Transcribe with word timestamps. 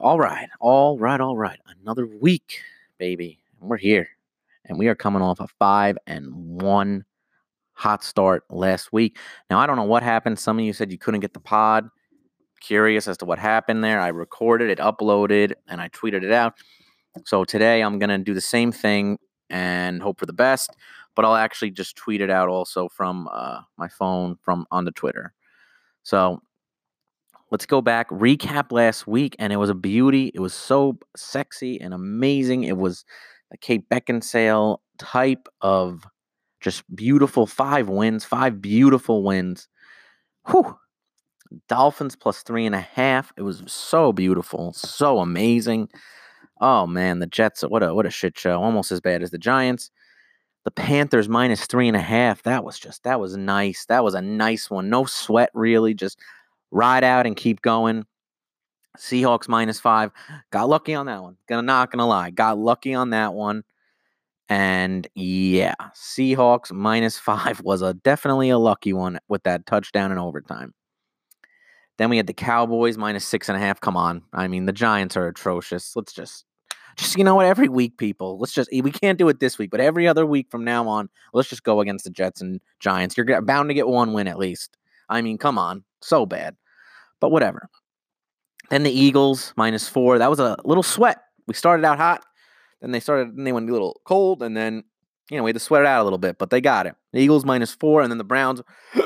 All 0.00 0.16
right, 0.16 0.48
all 0.60 0.96
right, 0.96 1.20
all 1.20 1.36
right. 1.36 1.58
Another 1.82 2.06
week, 2.06 2.60
baby. 2.98 3.40
And 3.60 3.68
we're 3.68 3.78
here. 3.78 4.08
And 4.66 4.78
we 4.78 4.86
are 4.86 4.94
coming 4.94 5.22
off 5.22 5.40
a 5.40 5.48
five 5.48 5.98
and 6.06 6.32
one 6.62 7.04
hot 7.72 8.04
start 8.04 8.44
last 8.48 8.92
week. 8.92 9.18
Now, 9.50 9.58
I 9.58 9.66
don't 9.66 9.74
know 9.74 9.82
what 9.82 10.04
happened. 10.04 10.38
Some 10.38 10.56
of 10.56 10.64
you 10.64 10.72
said 10.72 10.92
you 10.92 10.98
couldn't 10.98 11.18
get 11.18 11.32
the 11.32 11.40
pod. 11.40 11.88
Curious 12.60 13.08
as 13.08 13.16
to 13.18 13.24
what 13.24 13.40
happened 13.40 13.82
there. 13.82 14.00
I 14.00 14.08
recorded 14.08 14.70
it, 14.70 14.78
uploaded, 14.78 15.54
and 15.66 15.80
I 15.80 15.88
tweeted 15.88 16.22
it 16.22 16.30
out. 16.30 16.54
So 17.24 17.42
today 17.42 17.80
I'm 17.82 17.98
going 17.98 18.10
to 18.10 18.18
do 18.18 18.34
the 18.34 18.40
same 18.40 18.70
thing 18.70 19.18
and 19.50 20.00
hope 20.00 20.20
for 20.20 20.26
the 20.26 20.32
best, 20.32 20.70
but 21.16 21.24
I'll 21.24 21.34
actually 21.34 21.72
just 21.72 21.96
tweet 21.96 22.20
it 22.20 22.30
out 22.30 22.48
also 22.48 22.88
from 22.88 23.28
uh, 23.32 23.62
my 23.76 23.88
phone 23.88 24.36
from 24.42 24.64
on 24.70 24.84
the 24.84 24.92
Twitter. 24.92 25.32
So 26.04 26.40
let's 27.50 27.66
go 27.66 27.80
back, 27.80 28.08
recap 28.10 28.72
last 28.72 29.06
week, 29.06 29.36
and 29.38 29.52
it 29.52 29.56
was 29.56 29.70
a 29.70 29.74
beauty. 29.74 30.30
It 30.34 30.40
was 30.40 30.54
so 30.54 30.98
sexy 31.16 31.80
and 31.80 31.94
amazing. 31.94 32.64
It 32.64 32.76
was 32.76 33.04
a 33.52 33.56
Kate 33.56 33.88
Beckinsale 33.88 34.78
type 34.98 35.48
of 35.60 36.04
just 36.60 36.82
beautiful 36.94 37.46
five 37.46 37.88
wins, 37.88 38.24
five 38.24 38.60
beautiful 38.60 39.22
wins. 39.22 39.68
Whew. 40.48 40.76
Dolphins 41.68 42.14
plus 42.14 42.42
three 42.42 42.66
and 42.66 42.74
a 42.74 42.80
half. 42.80 43.32
It 43.36 43.42
was 43.42 43.62
so 43.66 44.12
beautiful, 44.12 44.72
so 44.74 45.20
amazing. 45.20 45.88
Oh 46.60 46.86
man, 46.86 47.20
the 47.20 47.26
Jets, 47.26 47.62
what 47.62 47.82
a 47.82 47.94
what 47.94 48.06
a 48.06 48.10
shit 48.10 48.38
show. 48.38 48.60
Almost 48.60 48.92
as 48.92 49.00
bad 49.00 49.22
as 49.22 49.30
the 49.30 49.38
Giants. 49.38 49.90
The 50.64 50.70
Panthers 50.72 51.28
minus 51.28 51.64
three 51.64 51.88
and 51.88 51.96
a 51.96 52.02
half. 52.02 52.42
That 52.42 52.64
was 52.64 52.78
just 52.78 53.04
that 53.04 53.20
was 53.20 53.36
nice. 53.36 53.86
That 53.86 54.04
was 54.04 54.14
a 54.14 54.20
nice 54.20 54.68
one. 54.68 54.90
No 54.90 55.06
sweat 55.06 55.50
really. 55.54 55.94
Just 55.94 56.18
ride 56.70 57.04
out 57.04 57.26
and 57.26 57.36
keep 57.36 57.62
going. 57.62 58.04
Seahawks 58.96 59.48
minus 59.48 59.78
five. 59.78 60.10
Got 60.50 60.68
lucky 60.68 60.94
on 60.94 61.06
that 61.06 61.22
one. 61.22 61.36
Gonna 61.48 61.62
not 61.62 61.90
gonna 61.90 62.06
lie. 62.06 62.30
Got 62.30 62.58
lucky 62.58 62.94
on 62.94 63.10
that 63.10 63.34
one. 63.34 63.62
And 64.48 65.06
yeah, 65.14 65.74
Seahawks 65.94 66.72
minus 66.72 67.18
five 67.28 67.60
was 67.60 67.82
a 67.82 67.94
definitely 67.94 68.50
a 68.50 68.58
lucky 68.58 68.92
one 68.92 69.18
with 69.28 69.42
that 69.44 69.66
touchdown 69.66 70.12
in 70.12 70.18
overtime. 70.18 70.74
Then 71.98 72.10
we 72.10 72.16
had 72.16 72.28
the 72.28 72.32
Cowboys 72.32 72.96
minus 72.96 73.26
six 73.26 73.48
and 73.48 73.56
a 73.56 73.60
half. 73.60 73.80
Come 73.80 73.96
on. 73.96 74.22
I 74.32 74.48
mean, 74.48 74.66
the 74.66 74.72
Giants 74.72 75.16
are 75.16 75.26
atrocious. 75.26 75.96
Let's 75.96 76.12
just 76.12 76.44
just 76.98 77.16
you 77.16 77.24
know 77.24 77.36
what 77.36 77.46
every 77.46 77.68
week 77.68 77.96
people 77.96 78.38
let's 78.38 78.52
just 78.52 78.68
we 78.72 78.90
can't 78.90 79.18
do 79.18 79.28
it 79.28 79.38
this 79.38 79.56
week 79.56 79.70
but 79.70 79.80
every 79.80 80.08
other 80.08 80.26
week 80.26 80.50
from 80.50 80.64
now 80.64 80.86
on 80.88 81.08
let's 81.32 81.48
just 81.48 81.62
go 81.62 81.80
against 81.80 82.04
the 82.04 82.10
jets 82.10 82.40
and 82.40 82.60
giants 82.80 83.16
you're 83.16 83.40
bound 83.42 83.70
to 83.70 83.74
get 83.74 83.86
one 83.86 84.12
win 84.12 84.26
at 84.26 84.38
least 84.38 84.76
i 85.08 85.22
mean 85.22 85.38
come 85.38 85.56
on 85.56 85.84
so 86.02 86.26
bad 86.26 86.56
but 87.20 87.30
whatever 87.30 87.68
then 88.70 88.82
the 88.82 88.90
eagles 88.90 89.52
minus 89.56 89.88
four 89.88 90.18
that 90.18 90.30
was 90.30 90.38
a 90.38 90.56
little 90.64 90.82
sweat 90.82 91.18
we 91.46 91.54
started 91.54 91.84
out 91.84 91.98
hot 91.98 92.24
then 92.80 92.90
they 92.90 93.00
started 93.00 93.36
then 93.36 93.44
they 93.44 93.52
went 93.52 93.68
a 93.68 93.72
little 93.72 94.00
cold 94.04 94.42
and 94.42 94.56
then 94.56 94.84
you 95.30 95.36
know 95.36 95.42
we 95.42 95.48
had 95.48 95.56
to 95.56 95.60
sweat 95.60 95.82
it 95.82 95.86
out 95.86 96.02
a 96.02 96.04
little 96.04 96.18
bit 96.18 96.38
but 96.38 96.50
they 96.50 96.60
got 96.60 96.86
it 96.86 96.94
the 97.12 97.20
eagles 97.20 97.44
minus 97.44 97.72
four 97.74 98.02
and 98.02 98.10
then 98.10 98.18
the 98.18 98.24
browns 98.24 98.60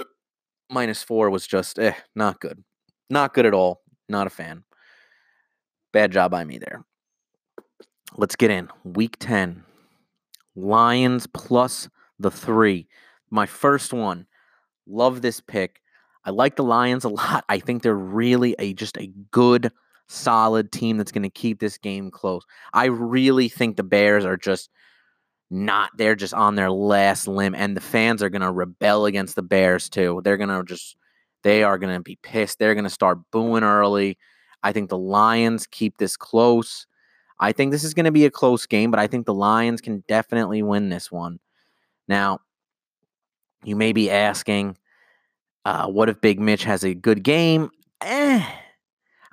minus 0.70 1.02
four 1.02 1.30
was 1.30 1.46
just 1.46 1.78
eh, 1.78 1.94
not 2.14 2.40
good 2.40 2.62
not 3.10 3.34
good 3.34 3.46
at 3.46 3.55
all 3.55 3.83
not 4.08 4.27
a 4.27 4.30
fan 4.30 4.64
bad 5.92 6.10
job 6.10 6.30
by 6.30 6.44
me 6.44 6.58
there 6.58 6.84
let's 8.16 8.36
get 8.36 8.50
in. 8.50 8.68
Week 8.84 9.16
10. 9.18 9.64
Lions 10.55 11.27
plus 11.27 11.88
the 12.18 12.30
three. 12.30 12.88
My 13.30 13.46
first 13.46 13.92
one. 13.92 14.27
Love 14.86 15.22
this 15.22 15.40
pick. 15.40 15.80
I 16.25 16.31
like 16.31 16.56
the 16.56 16.65
Lions 16.65 17.05
a 17.05 17.09
lot. 17.09 17.45
I 17.48 17.59
think 17.59 17.83
they're 17.83 17.95
really 17.95 18.55
a 18.59 18.75
just 18.75 18.97
a 18.97 19.12
good, 19.31 19.73
solid 20.09 20.73
team 20.73 20.97
that's 20.97 21.12
going 21.12 21.23
to 21.23 21.31
keep 21.31 21.61
this 21.61 21.79
game 21.79 22.11
close. 22.11 22.45
I 22.73 22.87
really 22.87 23.48
think 23.48 23.77
the 23.77 23.83
Bears 23.83 24.25
are 24.25 24.37
just 24.37 24.70
not 25.51 25.91
they're 25.98 26.17
just 26.17 26.33
on 26.33 26.55
their 26.55 26.70
last 26.70 27.29
limb 27.29 27.55
and 27.55 27.77
the 27.77 27.81
fans 27.81 28.23
are 28.23 28.30
going 28.30 28.41
to 28.41 28.51
rebel 28.51 29.05
against 29.05 29.36
the 29.36 29.42
Bears 29.42 29.91
too. 29.91 30.23
They're 30.24 30.39
going 30.39 30.48
to 30.48 30.64
just 30.64 30.96
they 31.42 31.63
are 31.63 31.77
going 31.77 31.95
to 31.95 32.01
be 32.01 32.19
pissed. 32.23 32.58
They're 32.58 32.75
going 32.75 32.85
to 32.85 32.91
start 32.91 33.19
booing 33.30 33.64
early. 33.64 34.17
I 34.63 34.73
think 34.73 34.89
the 34.89 34.98
Lions 34.98 35.67
keep 35.67 35.98
this 35.98 36.17
close. 36.17 36.86
I 37.39 37.52
think 37.52 37.73
this 37.73 37.85
is 37.85 37.95
going 37.95 38.05
to 38.05 38.13
be 38.13 38.25
a 38.25 38.30
close 38.30 38.67
game, 38.67 38.91
but 38.91 39.01
I 39.01 39.08
think 39.08 39.27
the 39.27 39.35
Lions 39.35 39.80
can 39.80 40.05
definitely 40.07 40.63
win 40.63 40.89
this 40.89 41.11
one. 41.11 41.41
Now, 42.07 42.39
you 43.64 43.75
may 43.75 43.92
be 43.92 44.11
asking, 44.11 44.77
uh, 45.64 45.86
what 45.86 46.08
if 46.08 46.20
Big 46.20 46.40
Mitch 46.40 46.64
has 46.64 46.84
a 46.84 46.95
good 46.95 47.23
game? 47.23 47.70
Eh, 48.00 48.45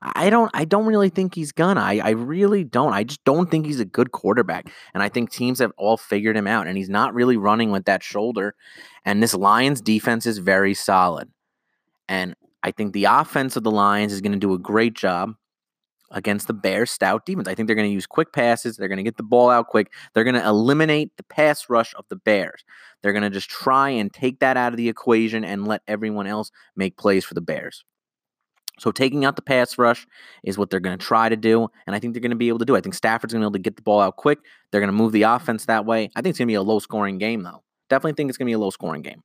I 0.02 0.30
don't. 0.30 0.50
I 0.54 0.66
don't 0.66 0.86
really 0.86 1.10
think 1.10 1.36
he's 1.36 1.52
gonna. 1.52 1.82
I, 1.82 2.02
I 2.04 2.10
really 2.12 2.64
don't. 2.64 2.94
I 2.94 3.04
just 3.04 3.24
don't 3.26 3.52
think 3.52 3.66
he's 3.66 3.80
a 3.80 3.86
good 3.86 4.12
quarterback, 4.12 4.72
and 4.94 5.04
I 5.04 5.10
think 5.10 5.32
teams 5.32 5.60
have 5.60 5.74
all 5.78 5.98
figured 5.98 6.38
him 6.38 6.48
out. 6.48 6.68
And 6.68 6.78
he's 6.78 6.90
not 6.90 7.14
really 7.14 7.38
running 7.38 7.72
with 7.72 7.86
that 7.86 8.04
shoulder. 8.04 8.56
And 9.06 9.22
this 9.22 9.34
Lions 9.34 9.82
defense 9.82 10.26
is 10.26 10.38
very 10.38 10.74
solid, 10.74 11.30
and 12.08 12.36
I 12.64 12.72
think 12.72 12.94
the 12.94 13.06
offense 13.06 13.56
of 13.56 13.64
the 13.64 13.72
Lions 13.72 14.14
is 14.14 14.22
going 14.22 14.32
to 14.34 14.38
do 14.38 14.54
a 14.54 14.60
great 14.60 14.94
job 14.94 15.36
against 16.12 16.48
the 16.48 16.54
Bears' 16.54 16.92
stout 16.92 17.26
defense. 17.26 17.48
I 17.48 17.56
think 17.56 17.68
they're 17.68 17.76
going 17.76 17.90
to 17.90 17.94
use 17.94 18.08
quick 18.08 18.34
passes. 18.34 18.78
They're 18.78 18.88
going 18.88 18.98
to 18.98 19.04
get 19.04 19.18
the 19.18 19.24
ball 19.24 19.50
out 19.50 19.68
quick. 19.68 19.92
They're 20.14 20.24
going 20.24 20.36
to 20.36 20.46
eliminate 20.46 21.16
the 21.18 21.24
pass 21.24 21.70
rush 21.70 21.94
of 21.96 22.06
the 22.10 22.16
Bears. 22.16 22.64
They're 23.02 23.14
going 23.14 23.24
to 23.24 23.30
just 23.30 23.50
try 23.50 23.90
and 23.90 24.12
take 24.12 24.40
that 24.40 24.58
out 24.58 24.74
of 24.74 24.78
the 24.78 24.90
equation 24.90 25.44
and 25.44 25.68
let 25.68 25.82
everyone 25.88 26.28
else 26.28 26.52
make 26.76 26.98
plays 26.98 27.26
for 27.26 27.34
the 27.34 27.42
Bears. 27.42 27.84
So 28.80 28.92
taking 28.92 29.26
out 29.26 29.36
the 29.36 29.42
pass 29.42 29.78
rush 29.78 30.08
is 30.44 30.58
what 30.58 30.70
they're 30.70 30.80
going 30.80 30.98
to 30.98 31.06
try 31.06 31.28
to 31.28 31.36
do, 31.36 31.68
and 31.86 31.96
I 31.96 32.00
think 32.00 32.14
they're 32.14 32.22
going 32.22 32.30
to 32.32 32.38
be 32.38 32.48
able 32.48 32.60
to 32.60 32.66
do. 32.66 32.78
I 32.78 32.82
think 32.82 32.96
Stafford's 32.96 33.34
going 33.34 33.42
to 33.42 33.44
be 33.44 33.48
able 33.48 33.54
to 33.54 33.60
get 33.60 33.76
the 33.76 33.82
ball 33.82 34.00
out 34.00 34.16
quick. 34.16 34.40
They're 34.72 34.82
going 34.82 34.88
to 34.88 34.94
move 34.94 35.12
the 35.12 35.24
offense 35.24 35.66
that 35.66 35.86
way. 35.86 36.10
I 36.16 36.22
think 36.22 36.32
it's 36.32 36.40
going 36.40 36.48
to 36.48 36.52
be 36.52 36.56
a 36.56 36.62
low 36.62 36.80
scoring 36.80 37.18
game, 37.18 37.44
though. 37.44 37.62
Definitely 37.90 38.14
think 38.14 38.30
it's 38.30 38.38
going 38.38 38.46
to 38.46 38.50
be 38.50 38.54
a 38.54 38.60
low 38.60 38.70
scoring 38.70 39.02
game. 39.02 39.22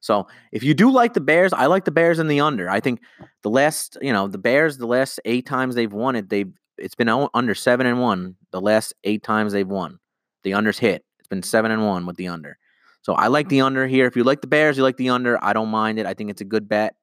So 0.00 0.26
if 0.52 0.62
you 0.62 0.74
do 0.74 0.90
like 0.90 1.14
the 1.14 1.20
Bears, 1.20 1.52
I 1.52 1.66
like 1.66 1.84
the 1.84 1.90
Bears 1.90 2.18
in 2.18 2.28
the 2.28 2.40
under. 2.40 2.68
I 2.70 2.80
think 2.80 3.00
the 3.42 3.50
last, 3.50 3.96
you 4.00 4.12
know, 4.12 4.28
the 4.28 4.38
Bears, 4.38 4.78
the 4.78 4.86
last 4.86 5.20
eight 5.24 5.46
times 5.46 5.74
they've 5.74 5.92
won 5.92 6.16
it, 6.16 6.28
they've 6.28 6.52
it's 6.78 6.94
been 6.94 7.08
under 7.08 7.54
seven 7.54 7.86
and 7.86 8.00
one. 8.00 8.36
The 8.50 8.60
last 8.60 8.94
eight 9.04 9.22
times 9.22 9.52
they've 9.52 9.66
won, 9.66 9.98
the 10.42 10.52
unders 10.52 10.78
hit. 10.78 11.04
It's 11.18 11.28
been 11.28 11.42
seven 11.42 11.70
and 11.70 11.84
one 11.84 12.06
with 12.06 12.16
the 12.16 12.28
under. 12.28 12.58
So 13.02 13.14
I 13.14 13.28
like 13.28 13.48
the 13.48 13.60
under 13.60 13.86
here. 13.86 14.06
If 14.06 14.16
you 14.16 14.24
like 14.24 14.40
the 14.40 14.46
Bears, 14.46 14.76
you 14.76 14.82
like 14.82 14.96
the 14.96 15.10
under. 15.10 15.42
I 15.42 15.52
don't 15.52 15.68
mind 15.68 15.98
it. 15.98 16.06
I 16.06 16.14
think 16.14 16.30
it's 16.30 16.40
a 16.40 16.44
good 16.44 16.68
bet. 16.68 16.94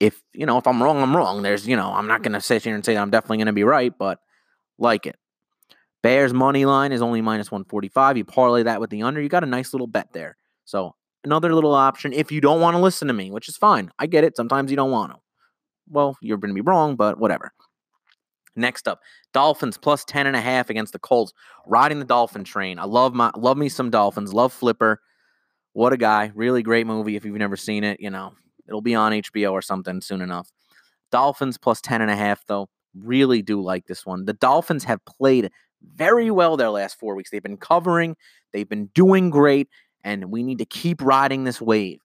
If 0.00 0.20
you 0.32 0.44
know, 0.44 0.58
if 0.58 0.66
I'm 0.66 0.82
wrong, 0.82 1.00
I'm 1.00 1.16
wrong. 1.16 1.42
There's, 1.42 1.66
you 1.66 1.76
know, 1.76 1.92
I'm 1.92 2.08
not 2.08 2.22
gonna 2.22 2.40
sit 2.40 2.64
here 2.64 2.74
and 2.74 2.84
say 2.84 2.96
I'm 2.96 3.10
definitely 3.10 3.38
gonna 3.38 3.52
be 3.52 3.64
right, 3.64 3.92
but 3.96 4.18
like 4.78 5.06
it. 5.06 5.16
Bears 6.02 6.34
money 6.34 6.66
line 6.66 6.92
is 6.92 7.00
only 7.00 7.22
minus 7.22 7.50
145. 7.50 8.18
You 8.18 8.24
parlay 8.24 8.64
that 8.64 8.80
with 8.80 8.90
the 8.90 9.04
under, 9.04 9.22
you 9.22 9.28
got 9.28 9.42
a 9.42 9.46
nice 9.46 9.72
little 9.72 9.86
bet 9.86 10.12
there. 10.12 10.36
So 10.66 10.94
another 11.24 11.54
little 11.54 11.74
option 11.74 12.12
if 12.12 12.30
you 12.30 12.40
don't 12.40 12.60
want 12.60 12.76
to 12.76 12.82
listen 12.82 13.08
to 13.08 13.14
me, 13.14 13.30
which 13.30 13.48
is 13.48 13.56
fine. 13.56 13.90
I 13.98 14.06
get 14.06 14.24
it. 14.24 14.36
Sometimes 14.36 14.70
you 14.70 14.76
don't 14.76 14.90
want 14.90 15.12
to. 15.12 15.18
Well, 15.88 16.16
you're 16.20 16.38
going 16.38 16.54
to 16.54 16.54
be 16.54 16.60
wrong, 16.60 16.96
but 16.96 17.18
whatever. 17.18 17.52
Next 18.56 18.86
up, 18.86 19.00
Dolphins 19.32 19.76
plus 19.76 20.04
10 20.04 20.26
and 20.26 20.36
a 20.36 20.40
half 20.40 20.70
against 20.70 20.92
the 20.92 20.98
Colts. 20.98 21.32
Riding 21.66 21.98
the 21.98 22.04
Dolphin 22.04 22.44
train. 22.44 22.78
I 22.78 22.84
love 22.84 23.12
my 23.12 23.32
love 23.36 23.56
me 23.56 23.68
some 23.68 23.90
Dolphins. 23.90 24.32
Love 24.32 24.52
Flipper. 24.52 25.00
What 25.72 25.92
a 25.92 25.96
guy. 25.96 26.30
Really 26.34 26.62
great 26.62 26.86
movie. 26.86 27.16
If 27.16 27.24
you've 27.24 27.34
never 27.34 27.56
seen 27.56 27.82
it, 27.82 27.98
you 28.00 28.10
know, 28.10 28.32
it'll 28.68 28.80
be 28.80 28.94
on 28.94 29.12
HBO 29.12 29.52
or 29.52 29.62
something 29.62 30.00
soon 30.00 30.20
enough. 30.20 30.52
Dolphins 31.10 31.58
plus 31.58 31.80
10 31.80 32.00
and 32.00 32.10
a 32.10 32.16
half, 32.16 32.44
though. 32.46 32.68
Really 32.96 33.42
do 33.42 33.60
like 33.60 33.86
this 33.86 34.06
one. 34.06 34.24
The 34.24 34.34
Dolphins 34.34 34.84
have 34.84 35.04
played 35.04 35.50
very 35.82 36.30
well 36.30 36.56
their 36.56 36.70
last 36.70 36.98
four 36.98 37.14
weeks. 37.14 37.30
They've 37.30 37.42
been 37.42 37.56
covering, 37.56 38.16
they've 38.52 38.68
been 38.68 38.86
doing 38.94 39.30
great, 39.30 39.68
and 40.04 40.30
we 40.30 40.42
need 40.42 40.58
to 40.58 40.64
keep 40.64 41.02
riding 41.02 41.44
this 41.44 41.60
wave. 41.60 42.00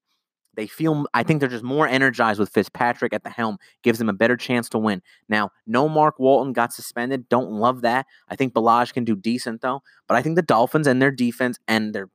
They 0.56 0.68
feel, 0.68 1.06
I 1.14 1.24
think 1.24 1.40
they're 1.40 1.48
just 1.48 1.64
more 1.64 1.88
energized 1.88 2.40
with 2.40 2.50
Fitzpatrick 2.50 3.14
at 3.14 3.24
the 3.24 3.30
helm, 3.30 3.58
gives 3.84 4.00
them 4.00 4.10
a 4.10 4.14
better 4.14 4.36
chance 4.36 4.68
to 4.70 4.78
win. 4.78 5.02
Now, 5.30 5.52
no 5.68 5.88
Mark 5.88 6.20
Walton 6.20 6.52
got 6.54 6.74
suspended. 6.74 7.30
Don't 7.30 7.52
love 7.52 7.82
that. 7.82 8.08
I 8.28 8.36
think 8.36 8.54
Ballage 8.54 8.92
can 8.92 9.06
do 9.06 9.16
decent, 9.16 9.62
though. 9.62 9.84
But 10.08 10.18
I 10.18 10.22
think 10.22 10.36
the 10.36 10.42
Dolphins 10.42 10.88
and 10.88 11.02
their 11.02 11.12
defense 11.12 11.60
and 11.68 11.94
their 11.94 12.10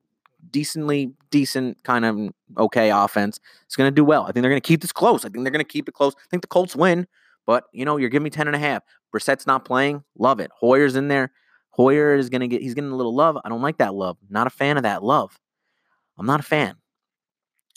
decently 0.51 1.13
decent 1.31 1.83
kind 1.85 2.05
of 2.05 2.17
mm, 2.17 2.31
okay 2.59 2.91
offense 2.91 3.41
is 3.69 3.77
going 3.77 3.89
to 3.89 3.95
do 3.95 4.05
well. 4.05 4.25
I 4.25 4.27
think 4.27 4.43
they're 4.43 4.51
going 4.51 4.61
to 4.61 4.67
keep 4.67 4.83
this 4.83 4.93
close. 4.93 5.25
I 5.25 5.29
think 5.29 5.45
they're 5.45 5.53
going 5.53 5.65
to 5.65 5.73
keep 5.73 5.89
it 5.89 5.95
close. 5.95 6.15
I 6.17 6.29
think 6.31 6.43
the 6.43 6.49
Colts 6.49 6.77
win, 6.77 7.07
but 7.47 7.65
you 7.73 7.85
know, 7.85 7.97
you're 7.97 8.11
giving 8.11 8.25
me 8.25 8.31
10 8.31 8.47
and 8.47 8.57
a 8.57 8.59
half. 8.59 8.83
Brissett's 9.11 9.47
not 9.47 9.65
playing. 9.65 10.05
Love 10.19 10.41
it. 10.41 10.51
Hoyer's 10.61 10.97
in 10.97 11.09
there. 11.09 11.33
Hoyer 11.71 12.15
is 12.15 12.29
going 12.29 12.41
to 12.41 12.49
get, 12.49 12.63
he's 12.63 12.75
getting 12.75 12.91
a 12.91 12.97
little 12.97 13.15
love. 13.15 13.39
I 13.45 13.49
don't 13.49 13.63
like 13.63 13.79
that 13.79 13.95
love. 13.95 14.17
Not 14.29 14.47
a 14.47 14.51
fan 14.51 14.77
of 14.77 14.85
that 14.85 15.03
love. 15.03 15.41
I'm 16.19 16.27
not 16.27 16.41
a 16.41 16.45
fan. 16.45 16.77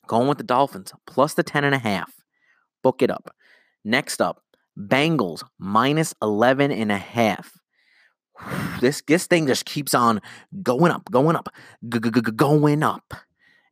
Going 0.07 0.27
with 0.27 0.37
the 0.37 0.43
Dolphins 0.43 0.93
plus 1.05 1.33
the 1.33 1.43
10 1.43 1.63
and 1.63 1.75
a 1.75 1.79
half. 1.79 2.13
Book 2.83 3.01
it 3.01 3.11
up. 3.11 3.33
Next 3.83 4.21
up, 4.21 4.41
Bengals 4.77 5.43
minus 5.59 6.13
11 6.21 6.71
and 6.71 6.91
a 6.91 6.97
half. 6.97 7.57
This 8.81 9.01
this 9.07 9.25
thing 9.25 9.47
just 9.47 9.65
keeps 9.65 9.95
on 9.95 10.21
going 10.61 10.91
up, 10.91 11.09
going 11.09 11.35
up, 11.35 11.49
going 12.35 12.83
up. 12.83 13.13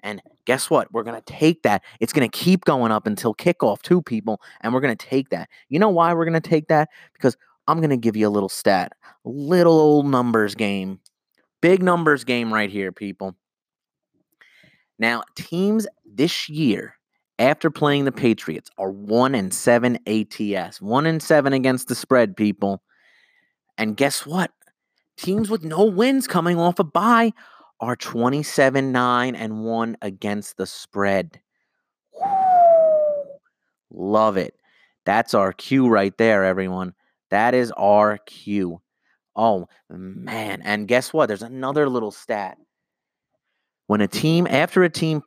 And 0.01 0.21
guess 0.45 0.69
what? 0.69 0.91
We're 0.91 1.03
going 1.03 1.19
to 1.19 1.33
take 1.33 1.63
that. 1.63 1.83
It's 1.99 2.13
going 2.13 2.29
to 2.29 2.37
keep 2.37 2.65
going 2.65 2.91
up 2.91 3.07
until 3.07 3.33
kickoff, 3.33 3.81
two 3.81 4.01
people, 4.01 4.39
and 4.61 4.73
we're 4.73 4.79
going 4.79 4.95
to 4.95 5.05
take 5.05 5.29
that. 5.29 5.49
You 5.69 5.79
know 5.79 5.89
why 5.89 6.13
we're 6.13 6.25
going 6.25 6.39
to 6.39 6.49
take 6.49 6.67
that? 6.67 6.89
Because 7.13 7.35
I'm 7.67 7.77
going 7.77 7.89
to 7.89 7.97
give 7.97 8.15
you 8.15 8.27
a 8.27 8.29
little 8.29 8.49
stat, 8.49 8.93
little 9.23 9.79
old 9.79 10.05
numbers 10.05 10.53
game. 10.55 10.99
Big 11.61 11.81
numbers 11.81 12.23
game 12.23 12.53
right 12.53 12.69
here, 12.69 12.91
people. 12.91 13.35
Now, 14.97 15.23
teams 15.35 15.87
this 16.05 16.47
year, 16.49 16.97
after 17.37 17.69
playing 17.69 18.05
the 18.05 18.11
Patriots, 18.11 18.69
are 18.77 18.91
1 18.91 19.35
and 19.35 19.53
7 19.53 19.99
ATS. 20.07 20.81
1 20.81 21.05
and 21.05 21.21
7 21.21 21.53
against 21.53 21.87
the 21.87 21.95
spread, 21.95 22.37
people. 22.37 22.81
And 23.77 23.97
guess 23.97 24.25
what? 24.25 24.51
Teams 25.17 25.49
with 25.49 25.63
no 25.63 25.85
wins 25.85 26.27
coming 26.27 26.57
off 26.57 26.79
a 26.79 26.83
bye 26.83 27.33
are 27.79 27.95
27 27.95 28.91
9 28.91 29.35
and 29.35 29.63
1 29.63 29.97
against 30.01 30.57
the 30.57 30.65
spread. 30.65 31.41
Love 33.91 34.37
it. 34.37 34.55
That's 35.05 35.33
our 35.33 35.53
cue 35.53 35.87
right 35.87 36.17
there, 36.17 36.43
everyone. 36.43 36.93
That 37.29 37.53
is 37.53 37.71
our 37.71 38.17
cue. 38.25 38.81
Oh, 39.35 39.67
man. 39.89 40.61
And 40.63 40.87
guess 40.87 41.13
what? 41.13 41.27
There's 41.27 41.41
another 41.41 41.89
little 41.89 42.11
stat. 42.11 42.57
When 43.87 44.01
a 44.01 44.07
team, 44.07 44.47
after 44.49 44.83
a 44.83 44.89
team, 44.89 45.21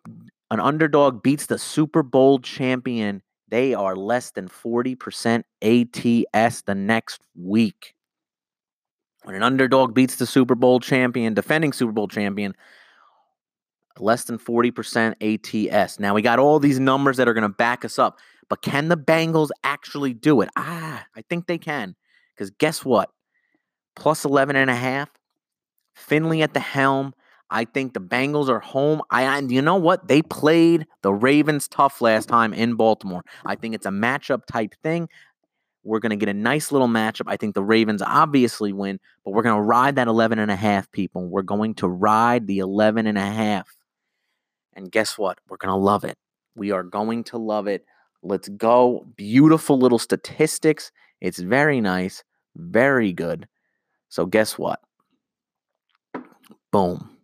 an 0.51 0.61
underdog 0.61 1.23
beats 1.23 1.47
the 1.47 1.59
Super 1.59 2.03
Bowl 2.03 2.39
champion, 2.41 3.23
they 3.49 3.75
are 3.75 3.97
less 3.97 4.31
than 4.33 4.49
40% 4.49 5.45
ATS 5.63 6.63
the 6.63 6.75
next 6.75 7.21
week. 7.37 7.95
When 9.25 9.35
an 9.35 9.43
underdog 9.43 9.95
beats 9.95 10.17
the 10.17 10.27
Super 10.27 10.55
Bowl 10.55 10.81
champion, 10.81 11.35
defending 11.35 11.73
Super 11.73 11.93
Bowl 11.93 12.09
champion, 12.09 12.55
less 13.99 14.25
than 14.25 14.39
40% 14.39 15.15
ATS. 15.21 16.01
Now 16.01 16.15
we 16.15 16.23
got 16.23 16.39
all 16.39 16.59
these 16.59 16.81
numbers 16.81 17.17
that 17.17 17.29
are 17.29 17.35
going 17.35 17.43
to 17.43 17.49
back 17.49 17.85
us 17.85 17.99
up. 17.99 18.19
But 18.49 18.63
can 18.63 18.89
the 18.89 18.97
Bengals 18.97 19.51
actually 19.63 20.15
do 20.15 20.41
it? 20.41 20.49
Ah, 20.57 21.05
I 21.15 21.23
think 21.23 21.47
they 21.47 21.59
can. 21.59 21.95
Because 22.35 22.51
guess 22.51 22.85
what? 22.85 23.11
Plus 23.95 24.25
11 24.25 24.57
and 24.57 24.71
a 24.71 24.75
half. 24.75 25.11
Finley 25.95 26.43
at 26.43 26.55
the 26.55 26.61
helm. 26.61 27.13
I 27.51 27.65
think 27.65 27.95
the 27.95 28.01
Bengals 28.01 28.49
are 28.49 28.61
home. 28.61 29.01
I 29.11 29.23
and 29.23 29.51
you 29.51 29.63
know 29.63 29.77
what? 29.77 30.09
They 30.09 30.23
played 30.23 30.87
the 31.03 31.13
Ravens 31.13 31.69
tough 31.69 32.01
last 32.01 32.29
time 32.29 32.53
in 32.53 32.75
Baltimore. 32.75 33.23
I 33.45 33.55
think 33.55 33.75
it's 33.75 33.87
a 33.87 33.91
matchup 33.91 34.45
type 34.47 34.75
thing. 34.83 35.09
We're 35.85 36.01
going 36.01 36.11
to 36.11 36.17
get 36.17 36.29
a 36.29 36.35
nice 36.35 36.71
little 36.71 36.89
matchup. 36.89 37.25
I 37.27 37.37
think 37.37 37.55
the 37.55 37.63
Ravens 37.63 38.03
obviously 38.03 38.73
win, 38.73 39.01
but 39.25 39.31
we're 39.31 39.43
going 39.43 39.57
to 39.57 39.63
ride 39.63 39.97
that 39.97 40.09
11 40.09 40.39
and 40.39 40.51
a 40.51 40.57
half 40.57 40.91
people. 40.93 41.27
We're 41.27 41.43
going 41.43 41.75
to 41.77 41.89
ride 41.89 42.47
the 42.47 42.59
11 42.59 43.07
and 43.07 43.17
a 43.17 43.25
half. 43.25 43.75
And 44.75 44.93
guess 44.93 45.17
what? 45.17 45.39
We're 45.49 45.57
going 45.57 45.73
to 45.73 45.77
love 45.77 46.05
it. 46.05 46.19
We 46.55 46.73
are 46.73 46.83
going 46.83 47.25
to 47.25 47.39
love 47.39 47.69
it. 47.69 47.87
Let's 48.23 48.49
go. 48.51 49.07
Beautiful 49.17 49.79
little 49.79 49.99
statistics. 49.99 50.93
It's 51.21 51.39
very 51.39 51.81
nice, 51.81 52.23
very 52.57 53.13
good. 53.13 53.49
So, 54.09 54.27
guess 54.27 54.59
what? 54.59 54.81
Boom. 56.71 57.18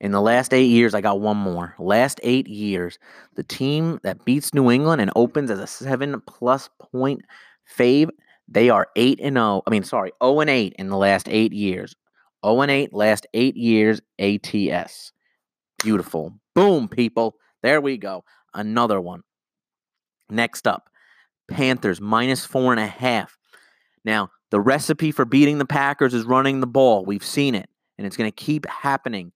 In 0.00 0.12
the 0.12 0.20
last 0.20 0.54
eight 0.54 0.70
years, 0.70 0.94
I 0.94 1.02
got 1.02 1.20
one 1.20 1.36
more. 1.36 1.74
Last 1.78 2.20
eight 2.22 2.48
years, 2.48 2.98
the 3.34 3.42
team 3.42 4.00
that 4.02 4.24
beats 4.24 4.54
New 4.54 4.70
England 4.70 5.02
and 5.02 5.10
opens 5.14 5.50
as 5.50 5.58
a 5.58 5.66
seven 5.66 6.20
plus 6.26 6.70
point 6.78 7.22
fave, 7.78 8.08
they 8.48 8.70
are 8.70 8.88
eight 8.96 9.20
and. 9.22 9.36
Oh, 9.36 9.62
I 9.66 9.70
mean, 9.70 9.84
sorry, 9.84 10.12
oh 10.20 10.40
and 10.40 10.48
eight 10.48 10.74
in 10.78 10.88
the 10.88 10.96
last 10.96 11.28
eight 11.28 11.52
years. 11.52 11.94
Oh 12.42 12.62
and 12.62 12.70
eight 12.70 12.94
last 12.94 13.26
eight 13.34 13.56
years 13.56 14.00
ATS. 14.18 15.12
Beautiful. 15.82 16.34
Boom, 16.54 16.88
people. 16.88 17.36
There 17.62 17.82
we 17.82 17.98
go. 17.98 18.24
Another 18.54 19.00
one. 19.00 19.22
Next 20.30 20.66
up, 20.66 20.88
Panthers 21.48 22.00
minus 22.00 22.46
four 22.46 22.72
and 22.72 22.80
a 22.80 22.86
half. 22.86 23.36
Now, 24.04 24.30
the 24.50 24.60
recipe 24.60 25.12
for 25.12 25.26
beating 25.26 25.58
the 25.58 25.66
Packers 25.66 26.14
is 26.14 26.24
running 26.24 26.60
the 26.60 26.66
ball. 26.66 27.04
We've 27.04 27.24
seen 27.24 27.54
it, 27.54 27.68
and 27.98 28.06
it's 28.06 28.16
going 28.16 28.30
to 28.30 28.34
keep 28.34 28.66
happening. 28.66 29.32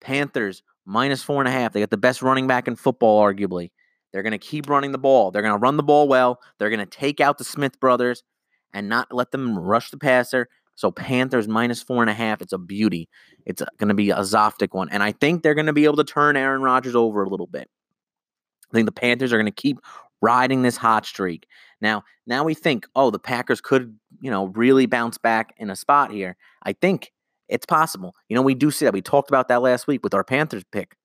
Panthers 0.00 0.62
minus 0.84 1.22
four 1.22 1.40
and 1.40 1.48
a 1.48 1.52
half. 1.52 1.72
They 1.72 1.80
got 1.80 1.90
the 1.90 1.96
best 1.96 2.22
running 2.22 2.46
back 2.46 2.68
in 2.68 2.76
football, 2.76 3.22
arguably. 3.22 3.70
They're 4.12 4.22
going 4.22 4.32
to 4.32 4.38
keep 4.38 4.68
running 4.68 4.92
the 4.92 4.98
ball. 4.98 5.30
They're 5.30 5.42
going 5.42 5.54
to 5.54 5.58
run 5.58 5.76
the 5.76 5.82
ball 5.82 6.08
well. 6.08 6.40
They're 6.58 6.70
going 6.70 6.80
to 6.80 6.86
take 6.86 7.20
out 7.20 7.38
the 7.38 7.44
Smith 7.44 7.78
brothers 7.78 8.22
and 8.72 8.88
not 8.88 9.12
let 9.12 9.30
them 9.30 9.58
rush 9.58 9.90
the 9.90 9.98
passer. 9.98 10.48
So 10.76 10.90
Panthers 10.90 11.48
minus 11.48 11.82
four 11.82 12.02
and 12.02 12.10
a 12.10 12.14
half. 12.14 12.40
It's 12.40 12.52
a 12.52 12.58
beauty. 12.58 13.08
It's 13.44 13.62
going 13.78 13.88
to 13.88 13.94
be 13.94 14.10
a 14.10 14.18
Zoftic 14.18 14.72
one. 14.72 14.88
And 14.90 15.02
I 15.02 15.12
think 15.12 15.42
they're 15.42 15.54
going 15.54 15.66
to 15.66 15.72
be 15.72 15.84
able 15.84 15.96
to 15.96 16.04
turn 16.04 16.36
Aaron 16.36 16.62
Rodgers 16.62 16.94
over 16.94 17.22
a 17.22 17.28
little 17.28 17.46
bit. 17.46 17.68
I 18.70 18.74
think 18.74 18.86
the 18.86 18.92
Panthers 18.92 19.32
are 19.32 19.38
going 19.38 19.46
to 19.46 19.52
keep 19.52 19.78
riding 20.20 20.62
this 20.62 20.76
hot 20.76 21.04
streak. 21.04 21.46
Now, 21.80 22.04
now 22.26 22.44
we 22.44 22.54
think, 22.54 22.86
oh, 22.94 23.10
the 23.10 23.18
Packers 23.18 23.60
could, 23.60 23.98
you 24.20 24.30
know, 24.30 24.46
really 24.46 24.86
bounce 24.86 25.18
back 25.18 25.54
in 25.58 25.70
a 25.70 25.76
spot 25.76 26.12
here. 26.12 26.36
I 26.62 26.72
think 26.72 27.12
it's 27.48 27.66
possible. 27.66 28.14
You 28.28 28.36
know, 28.36 28.42
we 28.42 28.54
do 28.54 28.70
see 28.70 28.84
that. 28.84 28.92
We 28.94 29.02
talked 29.02 29.30
about 29.30 29.48
that 29.48 29.62
last 29.62 29.86
week 29.86 30.02
with 30.02 30.14
our 30.14 30.24
Panthers 30.24 30.64
pick 30.70 30.96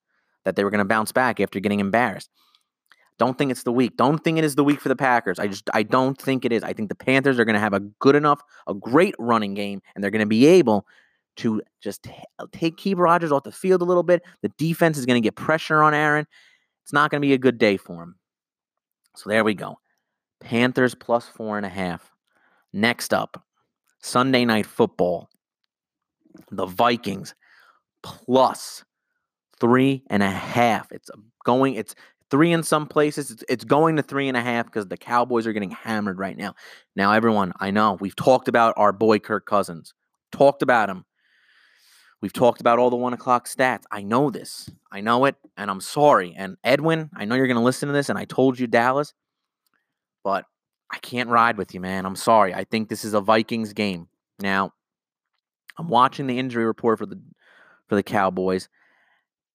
that 0.45 0.56
they 0.56 0.63
were 0.63 0.69
going 0.69 0.80
to 0.80 0.86
bounce 0.86 1.12
back 1.12 1.40
after 1.40 1.60
getting 1.60 1.80
embarrassed. 1.80 2.30
Don't 3.19 3.38
think 3.38 3.51
it's 3.51 3.63
the 3.63 3.72
week. 3.72 3.95
Don't 3.95 4.24
think 4.24 4.38
it 4.38 4.44
is 4.44 4.56
the 4.56 4.63
week 4.63 4.81
for 4.81 4.90
the 4.90 4.95
Packers. 4.95 5.40
I 5.40 5.48
just 5.48 5.69
I 5.74 5.84
don't 5.84 6.19
think 6.19 6.45
it 6.45 6.51
is. 6.51 6.63
I 6.63 6.74
think 6.74 6.90
the 6.90 6.95
Panthers 6.95 7.40
are 7.40 7.45
going 7.45 7.54
to 7.54 7.60
have 7.60 7.74
a 7.74 7.80
good 7.80 8.16
enough, 8.16 8.42
a 8.68 8.74
great 8.74 9.16
running 9.19 9.54
game, 9.54 9.81
and 9.94 10.04
they're 10.04 10.12
going 10.12 10.19
to 10.19 10.25
be 10.25 10.45
able 10.45 10.88
to 11.38 11.62
just 11.81 12.07
take 12.51 12.78
keep 12.78 12.98
Rodgers 12.98 13.31
off 13.31 13.44
the 13.44 13.51
field 13.51 13.81
a 13.81 13.86
little 13.86 14.04
bit. 14.04 14.24
The 14.42 14.50
defense 14.57 14.98
is 14.98 15.06
going 15.06 15.22
to 15.22 15.25
get 15.25 15.36
pressure 15.36 15.81
on 15.81 15.94
Aaron. 15.94 16.25
It's 16.84 16.94
not 16.94 17.12
going 17.12 17.22
to 17.22 17.25
be 17.25 17.34
a 17.34 17.38
good 17.38 17.57
day 17.57 17.78
for 17.78 18.01
him. 18.01 18.16
So 19.16 19.30
there 19.30 19.44
we 19.44 19.54
go. 19.54 19.78
Panthers 20.42 20.95
plus 20.95 21.28
four 21.28 21.57
and 21.57 21.66
a 21.66 21.69
half. 21.69 22.12
Next 22.74 23.13
up, 23.13 23.45
Sunday 24.01 24.44
night 24.44 24.66
football. 24.66 25.30
The 26.51 26.65
Vikings 26.65 27.35
plus 28.01 28.83
three 29.59 30.03
and 30.09 30.21
a 30.21 30.30
half. 30.30 30.91
It's 30.91 31.09
going, 31.45 31.75
it's 31.75 31.95
three 32.30 32.51
in 32.51 32.63
some 32.63 32.88
places. 32.88 33.31
It's, 33.31 33.44
it's 33.47 33.63
going 33.63 33.95
to 33.95 34.03
three 34.03 34.27
and 34.27 34.35
a 34.35 34.41
half 34.41 34.65
because 34.65 34.88
the 34.88 34.97
Cowboys 34.97 35.47
are 35.47 35.53
getting 35.53 35.71
hammered 35.71 36.18
right 36.18 36.35
now. 36.38 36.56
Now, 36.95 37.13
everyone, 37.13 37.53
I 37.59 37.71
know 37.71 37.97
we've 38.00 38.15
talked 38.15 38.47
about 38.47 38.74
our 38.77 38.91
boy 38.91 39.19
Kirk 39.19 39.45
Cousins, 39.45 39.94
talked 40.31 40.62
about 40.62 40.89
him. 40.89 41.06
We've 42.21 42.33
talked 42.33 42.62
about 42.62 42.80
all 42.80 42.89
the 42.89 42.95
one 42.95 43.13
o'clock 43.13 43.47
stats. 43.47 43.83
I 43.91 44.01
know 44.01 44.30
this. 44.30 44.69
I 44.91 45.01
know 45.01 45.25
it, 45.25 45.35
and 45.57 45.69
I'm 45.69 45.81
sorry. 45.81 46.33
And 46.38 46.56
Edwin, 46.63 47.09
I 47.15 47.25
know 47.25 47.35
you're 47.35 47.47
going 47.47 47.57
to 47.57 47.63
listen 47.63 47.88
to 47.88 47.94
this, 47.94 48.09
and 48.09 48.18
I 48.18 48.25
told 48.25 48.57
you 48.57 48.65
Dallas, 48.65 49.13
but 50.24 50.45
I 50.89 51.00
can't 51.00 51.30
ride 51.30 51.57
with 51.57 51.74
you, 51.74 51.81
man. 51.81 52.06
I'm 52.06 52.15
sorry. 52.15 52.53
I 52.53 52.63
think 52.63 52.88
this 52.88 53.03
is 53.03 53.13
a 53.13 53.19
Vikings 53.21 53.74
game. 53.74 54.07
Now, 54.39 54.71
I'm 55.77 55.87
watching 55.87 56.27
the 56.27 56.39
injury 56.39 56.65
report 56.65 56.99
for 56.99 57.06
the 57.06 57.19
for 57.87 57.95
the 57.95 58.03
Cowboys, 58.03 58.69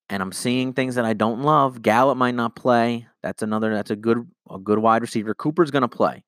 and 0.09 0.23
I'm 0.23 0.33
seeing 0.33 0.73
things 0.73 0.97
that 0.97 1.05
I 1.05 1.13
don't 1.13 1.43
love. 1.43 1.83
Gallup 1.83 2.17
might 2.17 2.35
not 2.35 2.57
play. 2.57 3.07
That's 3.23 3.43
another. 3.43 3.75
That's 3.75 3.91
a 3.91 3.97
good 3.97 4.27
a 4.51 4.59
good 4.59 4.79
wide 4.79 5.03
receiver. 5.03 5.35
Cooper's 5.35 5.71
going 5.71 5.83
to 5.83 5.89
play. 5.89 6.25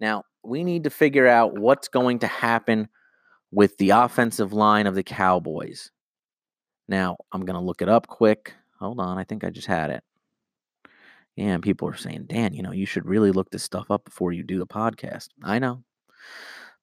Now 0.00 0.24
we 0.42 0.62
need 0.64 0.84
to 0.84 0.90
figure 0.90 1.26
out 1.26 1.58
what's 1.58 1.88
going 1.88 2.18
to 2.20 2.26
happen 2.26 2.88
with 3.50 3.76
the 3.78 3.90
offensive 3.90 4.52
line 4.52 4.86
of 4.86 4.94
the 4.94 5.02
Cowboys. 5.02 5.90
Now, 6.88 7.16
I'm 7.32 7.44
going 7.44 7.54
to 7.54 7.64
look 7.64 7.82
it 7.82 7.88
up 7.88 8.06
quick. 8.06 8.52
Hold 8.78 9.00
on. 9.00 9.16
I 9.16 9.24
think 9.24 9.44
I 9.44 9.50
just 9.50 9.66
had 9.66 9.90
it. 9.90 10.02
Yeah, 11.36 11.54
and 11.54 11.62
people 11.62 11.88
are 11.88 11.96
saying, 11.96 12.26
Dan, 12.26 12.52
you 12.52 12.62
know, 12.62 12.72
you 12.72 12.86
should 12.86 13.06
really 13.06 13.32
look 13.32 13.50
this 13.50 13.62
stuff 13.62 13.90
up 13.90 14.04
before 14.04 14.32
you 14.32 14.42
do 14.42 14.58
the 14.58 14.66
podcast. 14.66 15.28
I 15.42 15.58
know. 15.58 15.82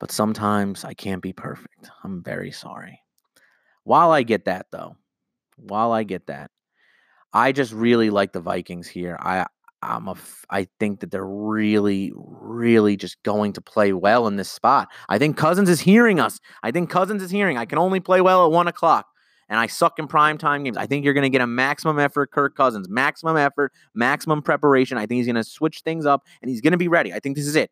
But 0.01 0.11
sometimes 0.11 0.83
I 0.83 0.95
can't 0.95 1.21
be 1.21 1.31
perfect. 1.31 1.91
I'm 2.03 2.23
very 2.23 2.51
sorry. 2.51 2.99
While 3.83 4.11
I 4.11 4.23
get 4.23 4.45
that, 4.45 4.65
though, 4.71 4.97
while 5.57 5.91
I 5.91 6.01
get 6.01 6.25
that, 6.25 6.49
I 7.31 7.51
just 7.51 7.71
really 7.71 8.09
like 8.09 8.33
the 8.33 8.41
Vikings 8.41 8.87
here. 8.87 9.15
I 9.21 9.45
I'm 9.83 10.07
a, 10.07 10.15
I 10.49 10.67
think 10.79 10.99
that 10.99 11.11
they're 11.11 11.25
really, 11.25 12.11
really 12.15 12.97
just 12.97 13.21
going 13.23 13.53
to 13.53 13.61
play 13.61 13.93
well 13.93 14.27
in 14.27 14.35
this 14.35 14.49
spot. 14.49 14.89
I 15.09 15.17
think 15.17 15.37
Cousins 15.37 15.69
is 15.69 15.79
hearing 15.79 16.19
us. 16.19 16.39
I 16.61 16.71
think 16.71 16.89
Cousins 16.89 17.23
is 17.23 17.31
hearing. 17.31 17.57
I 17.57 17.65
can 17.65 17.77
only 17.77 17.99
play 17.99 18.21
well 18.21 18.45
at 18.45 18.51
one 18.51 18.67
o'clock, 18.67 19.07
and 19.49 19.59
I 19.59 19.67
suck 19.67 19.97
in 19.97 20.07
prime 20.07 20.37
time 20.37 20.63
games. 20.63 20.77
I 20.77 20.85
think 20.85 21.05
you're 21.05 21.15
going 21.15 21.23
to 21.23 21.29
get 21.29 21.41
a 21.41 21.47
maximum 21.47 21.99
effort, 21.99 22.31
Kirk 22.31 22.55
Cousins, 22.55 22.89
maximum 22.89 23.37
effort, 23.37 23.71
maximum 23.95 24.41
preparation. 24.41 24.97
I 24.97 25.05
think 25.05 25.17
he's 25.17 25.27
going 25.27 25.35
to 25.35 25.43
switch 25.43 25.81
things 25.81 26.05
up, 26.05 26.23
and 26.41 26.49
he's 26.49 26.61
going 26.61 26.73
to 26.73 26.77
be 26.77 26.87
ready. 26.87 27.13
I 27.13 27.19
think 27.19 27.35
this 27.35 27.47
is 27.47 27.55
it. 27.55 27.71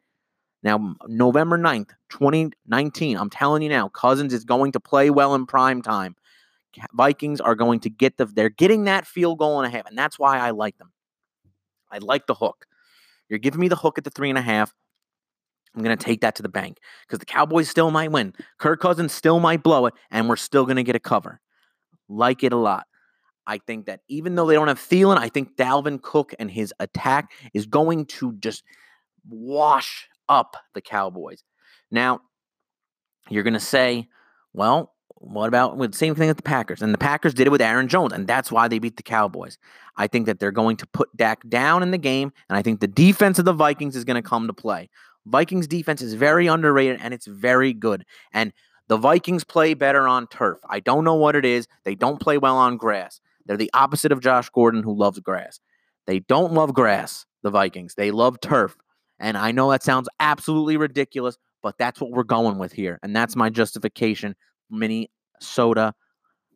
Now, 0.61 0.95
November 1.07 1.57
9th, 1.57 1.91
2019, 2.09 3.17
I'm 3.17 3.29
telling 3.29 3.61
you 3.61 3.69
now, 3.69 3.87
Cousins 3.89 4.33
is 4.33 4.43
going 4.43 4.73
to 4.73 4.79
play 4.79 5.09
well 5.09 5.33
in 5.35 5.45
prime 5.45 5.81
time. 5.81 6.15
Vikings 6.93 7.41
are 7.41 7.55
going 7.55 7.79
to 7.81 7.89
get 7.89 8.17
the, 8.17 8.25
they're 8.25 8.49
getting 8.49 8.83
that 8.83 9.07
field 9.07 9.39
goal 9.39 9.61
and 9.61 9.67
a 9.67 9.75
half, 9.75 9.87
and 9.87 9.97
that's 9.97 10.19
why 10.19 10.37
I 10.37 10.51
like 10.51 10.77
them. 10.77 10.91
I 11.91 11.99
like 11.99 12.27
the 12.27 12.35
hook. 12.35 12.65
You're 13.29 13.39
giving 13.39 13.59
me 13.59 13.67
the 13.67 13.75
hook 13.75 13.97
at 13.97 14.03
the 14.03 14.09
three 14.09 14.29
and 14.29 14.37
a 14.37 14.41
half. 14.41 14.73
I'm 15.75 15.83
going 15.83 15.97
to 15.97 16.03
take 16.03 16.21
that 16.21 16.35
to 16.35 16.43
the 16.43 16.49
bank 16.49 16.79
because 17.07 17.19
the 17.19 17.25
Cowboys 17.25 17.69
still 17.69 17.91
might 17.91 18.11
win. 18.11 18.33
Kirk 18.57 18.81
Cousins 18.81 19.13
still 19.13 19.39
might 19.39 19.63
blow 19.63 19.85
it, 19.85 19.93
and 20.11 20.27
we're 20.27 20.35
still 20.35 20.65
going 20.65 20.77
to 20.77 20.83
get 20.83 20.95
a 20.95 20.99
cover. 20.99 21.39
Like 22.07 22.43
it 22.43 22.53
a 22.53 22.57
lot. 22.57 22.85
I 23.45 23.59
think 23.59 23.85
that 23.85 24.01
even 24.07 24.35
though 24.35 24.45
they 24.45 24.55
don't 24.55 24.67
have 24.67 24.79
Thielen, 24.79 25.17
I 25.17 25.29
think 25.29 25.55
Dalvin 25.55 26.01
Cook 26.01 26.33
and 26.37 26.51
his 26.51 26.73
attack 26.79 27.31
is 27.53 27.65
going 27.65 28.05
to 28.07 28.33
just 28.33 28.63
wash 29.27 30.07
up 30.29 30.55
the 30.73 30.81
Cowboys. 30.81 31.43
Now, 31.91 32.21
you're 33.29 33.43
going 33.43 33.53
to 33.53 33.59
say, 33.59 34.07
well, 34.53 34.93
what 35.15 35.47
about 35.47 35.75
with 35.75 35.91
the 35.91 35.97
same 35.97 36.15
thing 36.15 36.29
with 36.29 36.37
the 36.37 36.43
Packers? 36.43 36.81
And 36.81 36.93
the 36.93 36.97
Packers 36.97 37.33
did 37.33 37.47
it 37.47 37.49
with 37.49 37.61
Aaron 37.61 37.89
Jones, 37.89 38.13
and 38.13 38.25
that's 38.25 38.51
why 38.51 38.67
they 38.67 38.79
beat 38.79 38.95
the 38.95 39.03
Cowboys. 39.03 39.57
I 39.97 40.07
think 40.07 40.27
that 40.27 40.39
they're 40.39 40.51
going 40.51 40.77
to 40.77 40.87
put 40.87 41.09
Dak 41.17 41.47
down 41.49 41.83
in 41.83 41.91
the 41.91 41.97
game, 41.97 42.31
and 42.47 42.57
I 42.57 42.61
think 42.61 42.79
the 42.79 42.87
defense 42.87 43.37
of 43.37 43.45
the 43.45 43.53
Vikings 43.53 43.97
is 43.97 44.05
going 44.05 44.21
to 44.21 44.27
come 44.27 44.47
to 44.47 44.53
play. 44.53 44.89
Vikings 45.25 45.67
defense 45.67 46.01
is 46.01 46.13
very 46.13 46.47
underrated 46.47 46.99
and 47.01 47.13
it's 47.13 47.27
very 47.27 47.73
good. 47.73 48.05
And 48.33 48.53
the 48.87 48.97
Vikings 48.97 49.43
play 49.43 49.73
better 49.73 50.07
on 50.07 50.27
turf. 50.27 50.59
I 50.67 50.79
don't 50.79 51.03
know 51.03 51.15
what 51.15 51.35
it 51.35 51.45
is. 51.45 51.67
They 51.83 51.95
don't 51.95 52.19
play 52.19 52.37
well 52.37 52.57
on 52.57 52.77
grass. 52.77 53.21
They're 53.45 53.57
the 53.57 53.71
opposite 53.73 54.11
of 54.11 54.21
Josh 54.21 54.49
Gordon, 54.49 54.83
who 54.83 54.95
loves 54.95 55.19
grass. 55.19 55.59
They 56.07 56.19
don't 56.19 56.53
love 56.53 56.73
grass, 56.73 57.25
the 57.43 57.51
Vikings. 57.51 57.95
They 57.95 58.11
love 58.11 58.41
turf. 58.41 58.75
And 59.19 59.37
I 59.37 59.51
know 59.51 59.71
that 59.71 59.83
sounds 59.83 60.07
absolutely 60.19 60.77
ridiculous, 60.77 61.37
but 61.61 61.77
that's 61.77 61.99
what 61.99 62.11
we're 62.11 62.23
going 62.23 62.57
with 62.57 62.71
here. 62.71 62.99
And 63.03 63.15
that's 63.15 63.35
my 63.35 63.49
justification. 63.49 64.35
Minnesota 64.69 65.93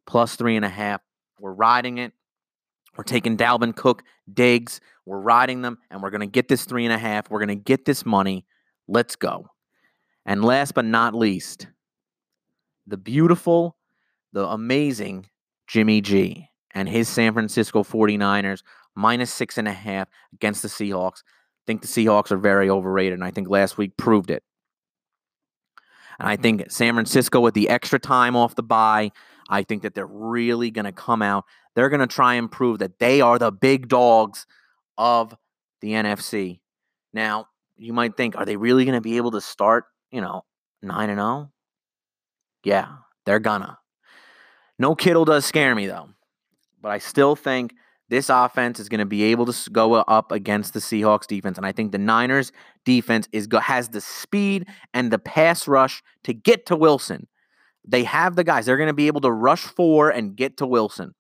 plus 0.06 0.36
three 0.36 0.56
and 0.56 0.66
a 0.66 0.70
half. 0.70 1.02
We're 1.40 1.54
riding 1.54 1.98
it. 1.98 2.14
We're 2.96 3.04
taking 3.04 3.38
Dalvin 3.38 3.76
Cook, 3.76 4.04
Diggs. 4.32 4.80
We're 5.06 5.20
riding 5.20 5.62
them, 5.62 5.80
and 5.90 6.02
we're 6.02 6.12
going 6.12 6.22
to 6.22 6.28
get 6.28 6.48
this 6.48 6.66
three 6.66 6.86
and 6.86 6.94
a 6.94 6.98
half. 6.98 7.30
We're 7.30 7.40
going 7.40 7.50
to 7.50 7.56
get 7.56 7.86
this 7.86 8.06
money. 8.06 8.46
Let's 8.88 9.16
go. 9.16 9.48
And 10.26 10.46
last 10.46 10.74
but 10.74 10.86
not 10.86 11.16
least, 11.16 11.68
the 12.88 12.98
beautiful, 12.98 13.76
the 14.32 14.48
amazing 14.48 15.28
Jimmy 15.68 16.02
G 16.02 16.50
and 16.72 16.88
his 16.88 17.10
San 17.10 17.34
Francisco 17.34 17.84
49ers 17.84 18.64
minus 18.96 19.34
six 19.34 19.58
and 19.58 19.68
a 19.68 19.74
half 19.74 20.08
against 20.34 20.62
the 20.62 20.68
Seahawks. 20.68 21.24
I 21.64 21.66
think 21.68 21.82
the 21.82 21.88
Seahawks 21.88 22.32
are 22.32 22.38
very 22.38 22.70
overrated, 22.70 23.14
and 23.14 23.24
I 23.24 23.32
think 23.32 23.50
last 23.50 23.78
week 23.78 23.96
proved 23.98 24.30
it. 24.30 24.44
And 26.20 26.28
I 26.28 26.36
think 26.36 26.70
San 26.70 26.94
Francisco, 26.94 27.40
with 27.40 27.54
the 27.54 27.70
extra 27.70 28.00
time 28.00 28.36
off 28.36 28.56
the 28.56 28.64
bye, 28.64 29.12
I 29.50 29.64
think 29.64 29.82
that 29.84 29.96
they're 29.96 30.06
really 30.06 30.72
going 30.72 30.86
to 30.86 30.92
come 30.92 31.22
out. 31.22 31.46
They're 31.76 31.90
going 31.90 32.02
to 32.02 32.08
try 32.08 32.36
and 32.36 32.52
prove 32.52 32.80
that 32.80 33.00
they 33.00 33.22
are 33.22 33.40
the 33.40 33.52
big 33.52 33.88
dogs 33.88 34.46
of 34.98 35.36
the 35.82 35.92
NFC. 35.92 36.60
Now, 37.14 37.48
you 37.78 37.94
might 37.94 38.16
think, 38.16 38.36
are 38.38 38.46
they 38.46 38.58
really 38.58 38.86
going 38.86 38.96
to 38.96 39.02
be 39.02 39.18
able 39.18 39.32
to 39.32 39.42
start, 39.42 39.86
you 40.12 40.22
know, 40.22 40.44
9 40.82 41.10
and 41.10 41.20
0? 41.20 41.52
Yeah, 42.64 42.88
they're 43.26 43.40
gonna. 43.40 43.78
No 44.80 44.96
Kittle 44.96 45.26
does 45.26 45.46
scare 45.46 45.76
me 45.76 45.88
though, 45.88 46.10
but 46.82 46.92
I 46.92 46.98
still 46.98 47.36
think 47.36 47.74
this 48.10 48.30
offense 48.30 48.80
is 48.80 48.90
going 48.90 49.00
to 49.00 49.06
be 49.06 49.24
able 49.24 49.46
to 49.46 49.70
go 49.72 49.94
up 49.94 50.32
against 50.32 50.74
the 50.74 50.80
Seahawks 50.80 51.26
defense, 51.26 51.58
and 51.58 51.66
I 51.66 51.72
think 51.72 51.92
the 51.92 51.98
Niners 51.98 52.52
defense 52.86 53.28
is 53.32 53.48
has 53.62 53.90
the 53.90 54.02
speed 54.02 54.68
and 54.94 55.12
the 55.12 55.20
pass 55.20 55.68
rush 55.68 56.04
to 56.24 56.34
get 56.34 56.66
to 56.68 56.76
Wilson. 56.76 57.28
They 57.86 58.04
have 58.04 58.36
the 58.36 58.44
guys; 58.44 58.66
they're 58.66 58.78
going 58.78 58.88
to 58.88 58.94
be 58.94 59.08
able 59.08 59.22
to 59.22 59.32
rush 59.32 59.62
four 59.62 60.10
and 60.10 60.36
get 60.36 60.58
to 60.58 60.68
Wilson. 60.68 61.16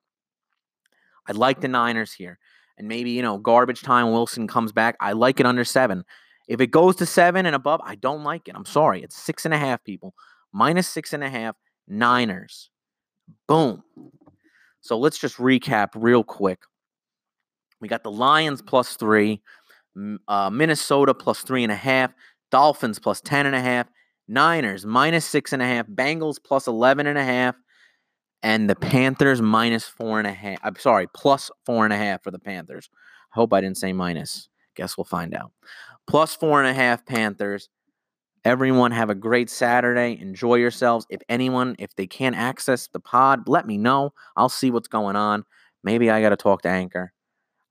I 1.28 1.32
like 1.32 1.62
the 1.62 1.68
Niners 1.68 2.14
here, 2.14 2.38
and 2.78 2.88
maybe 2.88 3.12
you 3.12 3.22
know 3.22 3.38
garbage 3.38 3.82
time. 3.82 4.12
Wilson 4.12 4.48
comes 4.48 4.72
back. 4.72 4.96
I 5.00 5.14
like 5.14 5.40
it 5.40 5.46
under 5.46 5.64
seven. 5.64 6.04
If 6.48 6.60
it 6.60 6.68
goes 6.68 6.98
to 6.98 7.06
seven 7.06 7.46
and 7.46 7.56
above, 7.56 7.80
I 7.84 7.96
don't 7.96 8.24
like 8.24 8.50
it. 8.50 8.56
I'm 8.56 8.66
sorry. 8.66 9.02
It's 9.02 9.16
six 9.16 9.46
and 9.46 9.54
a 9.54 9.58
half 9.58 9.84
people 9.84 10.14
minus 10.54 10.88
six 10.88 11.12
and 11.12 11.24
a 11.24 11.30
half, 11.30 11.56
Niners. 11.88 12.70
Boom. 13.48 13.84
So 14.82 14.98
let's 14.98 15.18
just 15.18 15.38
recap 15.38 15.90
real 15.96 16.24
quick. 16.24 16.60
We 17.84 17.90
got 17.90 18.04
the 18.04 18.12
Lions 18.12 18.62
plus 18.62 18.96
three, 18.96 19.42
uh, 20.30 20.50
Minnesota 20.50 21.14
plus 21.14 21.42
three 21.42 21.64
and 21.64 21.72
a 21.72 21.76
half, 21.76 22.14
Dolphins 22.50 22.98
plus 22.98 23.20
ten 23.20 23.46
and 23.46 23.54
a 23.54 23.60
half, 23.60 23.88
Niners 24.26 24.86
minus 24.86 25.26
six 25.26 25.52
and 25.52 25.62
a 25.62 25.66
half, 25.66 25.86
Bengals 25.88 26.38
plus 26.42 26.66
eleven 26.66 27.08
and 27.08 27.18
a 27.18 27.24
half, 27.26 27.56
and 28.42 28.70
the 28.70 28.76
Panthers 28.76 29.42
minus 29.42 29.84
four 29.84 30.18
and 30.18 30.26
a 30.26 30.32
half. 30.32 30.60
I'm 30.64 30.78
sorry, 30.78 31.08
plus 31.14 31.52
four 31.66 31.84
and 31.84 31.92
a 31.92 31.98
half 31.98 32.24
for 32.24 32.32
the 32.32 32.40
Panthers. 32.40 32.90
I 32.94 33.40
hope 33.40 33.52
I 33.52 33.60
didn't 33.60 33.78
say 33.78 33.92
minus. 33.92 34.48
Guess 34.76 34.98
we'll 34.98 35.04
find 35.04 35.36
out. 35.36 35.52
Plus 36.08 36.38
four 36.38 36.64
and 36.64 36.70
a 36.70 36.74
half 36.74 37.06
Panthers, 37.06 37.68
Everyone 38.46 38.92
have 38.92 39.10
a 39.10 39.16
great 39.16 39.50
Saturday. 39.50 40.18
Enjoy 40.20 40.56
yourselves. 40.56 41.06
If 41.10 41.22
anyone, 41.30 41.78
if 41.80 41.96
they 41.96 42.08
can't 42.08 42.36
access 42.36 42.88
the 42.88 43.00
pod, 43.00 43.48
let 43.48 43.66
me 43.66 43.78
know. 43.78 44.14
I'll 44.36 44.50
see 44.50 44.70
what's 44.70 44.90
going 44.90 45.16
on. 45.16 45.46
Maybe 45.82 46.10
I 46.10 46.20
got 46.22 46.30
to 46.30 46.36
talk 46.36 46.62
to 46.64 46.70
Anchor. 46.70 47.14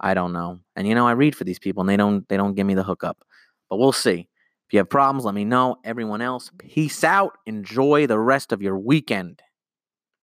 I 0.03 0.15
don't 0.15 0.33
know. 0.33 0.61
And 0.77 0.87
you 0.87 0.95
know, 0.95 1.07
I 1.07 1.13
read 1.13 1.37
for 1.37 1.45
these 1.45 1.59
people 1.59 1.81
and 1.81 1.89
they 1.89 1.97
don't 1.97 2.29
they 2.29 2.37
don't 2.37 2.55
give 2.55 2.67
me 2.67 2.75
the 2.75 2.83
hookup. 2.83 3.25
But 3.71 3.79
we'll 3.79 3.93
see. 3.93 4.29
If 4.67 4.73
you 4.73 4.79
have 4.79 4.89
problems, 4.89 5.25
let 5.25 5.35
me 5.35 5.45
know. 5.45 5.77
Everyone 5.85 6.23
else, 6.23 6.51
peace 6.59 7.05
out. 7.05 7.37
Enjoy 7.47 8.07
the 8.07 8.19
rest 8.19 8.53
of 8.53 8.63
your 8.63 8.79
weekend. 8.79 9.43